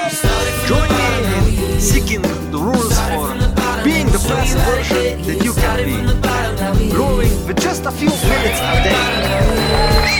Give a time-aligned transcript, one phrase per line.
[0.00, 3.34] Join me in seeking the rules for
[3.84, 6.90] being the best version that you can be.
[6.90, 8.96] Growing with just a few minutes a day.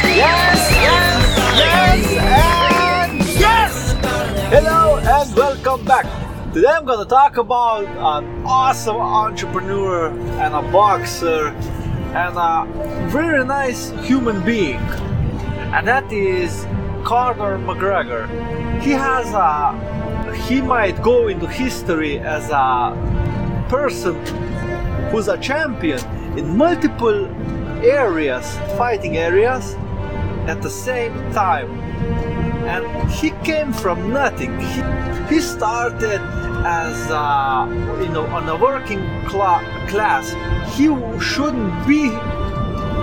[0.04, 3.94] Yes, yes, yes, and yes!
[4.52, 6.04] Hello and welcome back.
[6.52, 11.48] Today I'm gonna talk about an awesome entrepreneur and a boxer
[12.14, 12.66] and a
[13.08, 14.76] very nice human being,
[15.72, 16.66] and that is
[17.10, 18.28] Conor McGregor.
[18.80, 19.74] He has a
[20.46, 22.94] he might go into history as a
[23.68, 24.14] person
[25.10, 25.98] who's a champion
[26.38, 27.26] in multiple
[27.82, 29.74] areas, fighting areas,
[30.46, 31.68] at the same time.
[32.74, 34.60] And he came from nothing.
[34.60, 34.80] He,
[35.34, 36.20] he started
[36.64, 37.66] as a,
[38.04, 40.30] you know on a working cla- class.
[40.76, 40.86] He
[41.18, 42.12] shouldn't be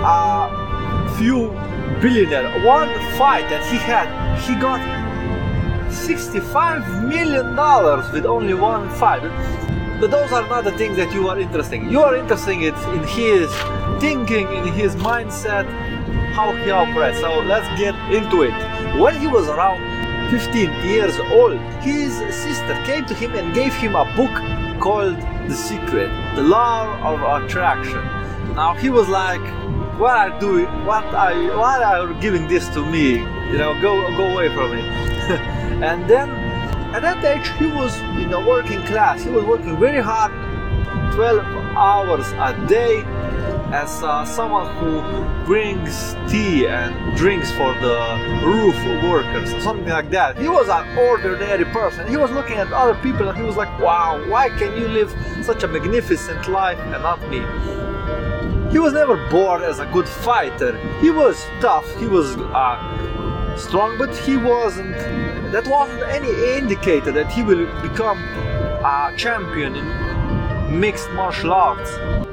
[0.00, 1.52] a few
[2.00, 2.48] billionaire.
[2.64, 4.08] One fight that he had,
[4.40, 4.80] he got
[5.92, 9.22] 65 million dollars with only one fight.
[10.00, 11.90] But those are not the things that you are interested in.
[11.90, 13.50] You are interested in in his
[14.00, 15.66] thinking, in his mindset,
[16.32, 17.18] how he operates.
[17.18, 18.54] So let's get into it.
[19.00, 19.80] When he was around
[20.30, 24.34] 15 years old, his sister came to him and gave him a book
[24.80, 25.16] called
[25.48, 28.04] The Secret, The Law of Attraction.
[28.54, 29.42] Now he was like,
[29.98, 30.70] "What are doing?
[30.86, 33.18] What are you, why are giving this to me?
[33.50, 34.82] You know, go go away from me."
[35.88, 36.30] and then
[36.94, 39.22] at that age, he was in a working class.
[39.22, 40.32] He was working very hard,
[41.14, 41.44] 12
[41.76, 43.04] hours a day,
[43.72, 50.38] as uh, someone who brings tea and drinks for the roof workers, something like that.
[50.38, 52.08] He was an ordinary person.
[52.08, 55.14] He was looking at other people and he was like, wow, why can you live
[55.42, 57.40] such a magnificent life and not me?
[58.70, 60.76] He was never born as a good fighter.
[61.00, 64.94] He was tough, he was uh, strong, but he wasn't.
[65.52, 68.18] That wasn't any indicator that he will become
[68.84, 71.90] a champion in mixed martial arts.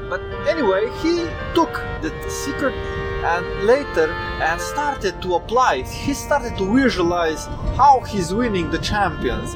[0.10, 2.76] But anyway, he took the secret
[3.26, 5.82] and later and started to apply.
[5.82, 9.56] He started to visualize how he's winning the champions.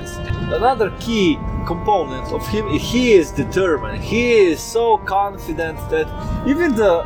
[0.52, 1.38] Another key
[1.68, 4.03] component of him, he is determined.
[4.03, 6.08] He is so confident that
[6.47, 7.03] even the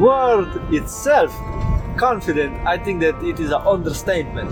[0.00, 1.36] word itself,
[1.98, 4.50] confident, I think that it is an understatement.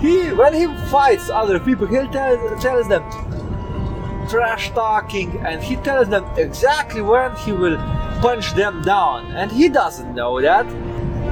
[0.00, 3.02] He, when he fights other people, he tell, tells them
[4.28, 7.76] trash talking and he tells them exactly when he will
[8.20, 9.32] punch them down.
[9.32, 10.66] And he doesn't know that.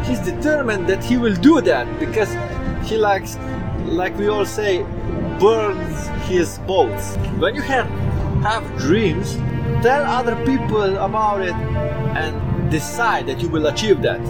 [0.05, 2.31] He's determined that he will do that because
[2.89, 3.37] he likes
[3.85, 4.83] like we all say
[5.39, 7.89] burns his boats when you have
[8.43, 9.37] have dreams
[9.83, 11.55] tell other people about it
[12.17, 14.23] and decide that you will achieve that.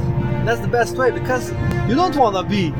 [0.44, 1.50] That's the best way because
[1.88, 2.72] you don't want to be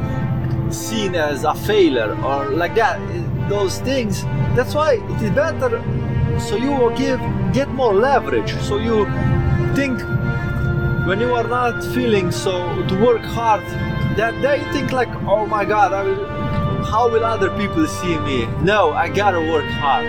[0.73, 2.99] seen as a failure or like that
[3.49, 4.23] those things.
[4.55, 5.83] That's why it is better
[6.41, 7.21] so you will give
[7.53, 9.07] get more leverage so you
[9.75, 10.01] think
[11.07, 12.53] when you are not feeling so
[12.87, 13.63] to work hard
[14.17, 16.25] that they think like oh my god I will,
[16.85, 18.47] how will other people see me?
[18.63, 20.07] No i gotta work hard.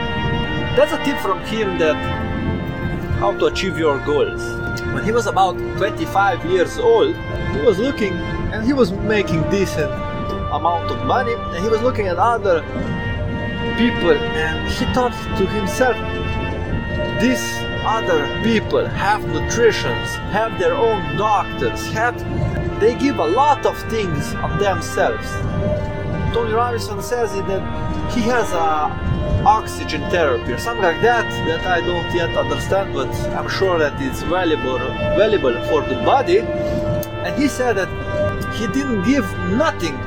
[0.78, 1.96] That's a tip from him that
[3.20, 4.42] how to achieve your goals.
[4.94, 7.16] When he was about 25 years old
[7.54, 8.14] he was looking
[8.54, 9.92] and he was making decent
[10.52, 12.62] amount of money and he was looking at other
[13.78, 15.96] people and he thought to himself
[17.22, 20.08] these other people have nutritions
[20.38, 22.16] have their own doctors have
[22.80, 25.28] they give a lot of things on themselves
[26.34, 27.64] tony robinson says that
[28.14, 28.70] he has a
[29.44, 33.94] oxygen therapy or something like that that i don't yet understand but i'm sure that
[34.00, 34.78] it's valuable
[35.18, 36.40] valuable for the body
[37.26, 37.90] and he said that
[38.54, 39.26] he didn't give
[39.66, 39.98] nothing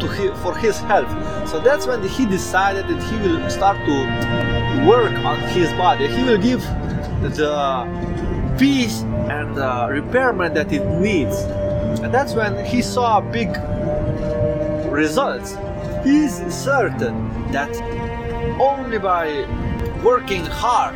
[0.00, 1.10] to for his health.
[1.48, 6.08] So that's when he decided that he will start to work on his body.
[6.08, 6.62] He will give
[7.20, 11.36] the peace and the repairment that it needs.
[12.02, 13.48] And that's when he saw big
[14.90, 15.56] results.
[16.04, 17.74] He's certain that
[18.60, 19.46] only by
[20.02, 20.94] working hard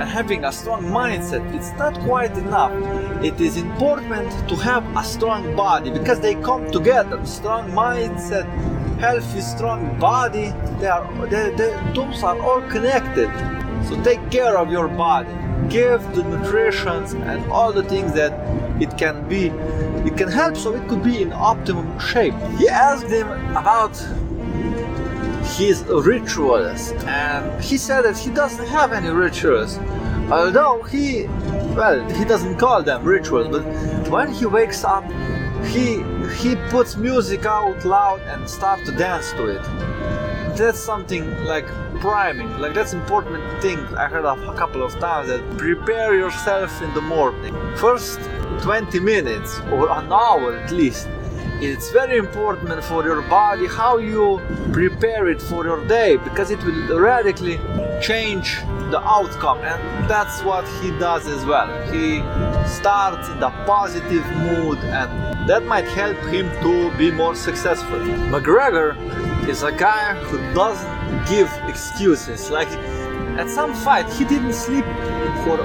[0.00, 2.72] and having a strong mindset it's not quite enough
[3.22, 8.46] it is important to have a strong body because they come together strong mindset
[8.98, 13.28] healthy strong body they are they, they, those are all connected
[13.86, 15.28] so take care of your body.
[15.68, 18.32] Give the nutrition and all the things that
[18.82, 19.48] it can be
[20.06, 22.34] it can help so it could be in optimum shape.
[22.58, 23.96] He asked him about
[25.56, 29.78] his rituals and he said that he doesn't have any rituals.
[30.30, 31.26] Although he
[31.76, 33.64] well he doesn't call them rituals but
[34.08, 35.04] when he wakes up
[35.66, 36.02] he
[36.40, 39.62] he puts music out loud and starts to dance to it
[40.56, 41.66] that's something like
[42.00, 42.58] priming.
[42.58, 46.92] Like that's important thing I heard of a couple of times that prepare yourself in
[46.94, 47.54] the morning.
[47.76, 48.20] First
[48.62, 51.08] 20 minutes or an hour at least
[51.62, 54.40] it's very important for your body how you
[54.72, 57.58] prepare it for your day because it will radically
[58.00, 58.56] change
[58.90, 62.18] the outcome and that's what he does as well he
[62.66, 67.98] starts in a positive mood and that might help him to be more successful
[68.34, 68.94] mcgregor
[69.50, 72.68] is a guy who doesn't give excuses like
[73.36, 74.84] at some fight he didn't sleep
[75.42, 75.56] for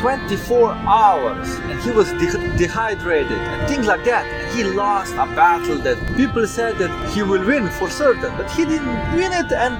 [0.00, 4.26] 24 hours and he was de- dehydrated and things like that.
[4.26, 8.50] And he lost a battle that people said that he will win for certain, but
[8.50, 9.74] he didn't win it and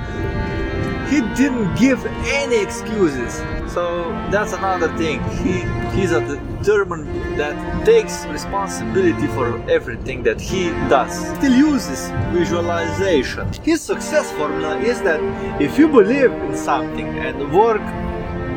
[1.10, 3.34] he didn't give any excuses.
[3.72, 5.22] So that's another thing.
[5.42, 5.64] He
[5.98, 6.22] he's a
[6.62, 11.12] German that takes responsibility for everything that he does.
[11.36, 13.50] Still uses visualization.
[13.62, 15.20] His success formula is that
[15.60, 17.82] if you believe in something and work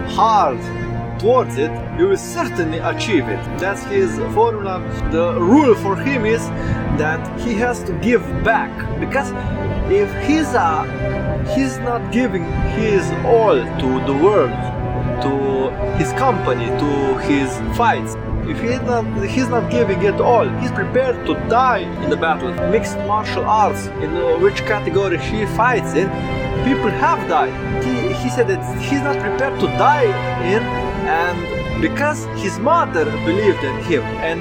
[0.10, 0.60] hard
[1.20, 3.42] towards it, you will certainly achieve it.
[3.60, 4.82] That's his formula.
[5.12, 6.42] The rule for him is
[6.98, 9.32] that he has to give back because
[9.92, 11.21] if he's a
[11.72, 12.44] he's not giving
[12.76, 14.52] his all to the world,
[15.24, 18.16] to his company, to his fights.
[18.46, 22.52] If he's not, he's not giving it all, he's prepared to die in the battle.
[22.70, 26.10] Mixed martial arts, in uh, which category he fights in,
[26.68, 27.54] people have died.
[27.84, 30.12] He, he said that he's not prepared to die
[30.56, 30.64] in
[31.08, 34.40] and because his mother believed in him and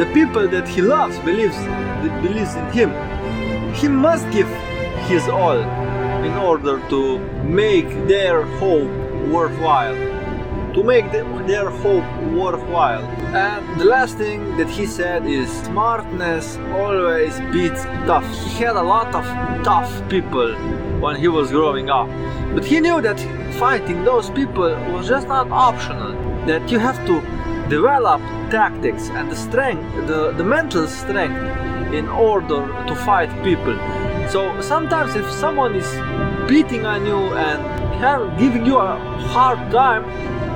[0.00, 1.56] the people that he loves believes
[2.20, 2.90] believes in him
[3.74, 4.48] he must give
[5.08, 5.62] his all
[6.24, 8.90] in order to make their hope
[9.28, 9.96] worthwhile
[10.74, 13.04] to make their hope worthwhile
[13.36, 18.82] and the last thing that he said is smartness always beats tough he had a
[18.82, 19.24] lot of
[19.64, 20.54] tough people
[21.00, 22.08] when he was growing up
[22.54, 23.18] but he knew that
[23.58, 26.12] fighting those people was just not optional.
[26.46, 27.20] That you have to
[27.68, 28.20] develop
[28.50, 31.40] tactics and the strength, the, the mental strength
[31.94, 33.78] in order to fight people.
[34.32, 35.88] So sometimes if someone is
[36.48, 38.96] beating on you and giving you a
[39.28, 40.08] hard time,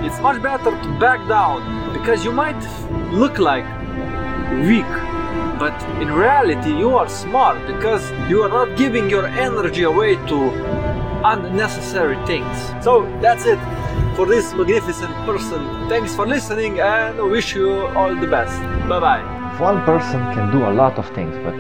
[0.03, 2.57] it's much better to back down because you might
[3.13, 3.67] look like
[4.65, 4.87] weak
[5.59, 10.51] but in reality you are smart because you are not giving your energy away to
[11.25, 12.57] unnecessary things.
[12.83, 13.59] So that's it
[14.17, 15.61] for this magnificent person.
[15.91, 18.59] Thanks for listening and wish you all the best.
[18.89, 19.59] Bye bye.
[19.61, 21.55] One person can do a lot of things, but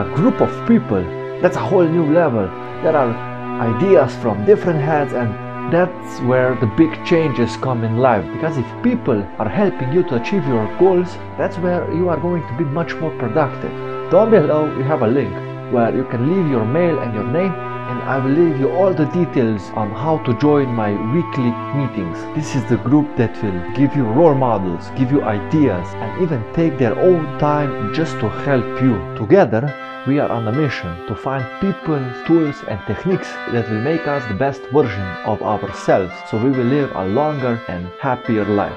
[0.00, 2.46] a group of people, that's a whole new level.
[2.82, 3.12] There are
[3.60, 5.32] ideas from different heads and
[5.72, 10.14] that's where the big changes come in life because if people are helping you to
[10.20, 13.72] achieve your goals that's where you are going to be much more productive
[14.12, 15.32] down below you have a link
[15.72, 17.50] where you can leave your mail and your name
[17.86, 22.18] and I will leave you all the details on how to join my weekly meetings.
[22.34, 26.42] This is the group that will give you role models, give you ideas, and even
[26.52, 28.98] take their own time just to help you.
[29.16, 29.62] Together,
[30.06, 34.26] we are on a mission to find people, tools, and techniques that will make us
[34.28, 38.74] the best version of ourselves so we will live a longer and happier life.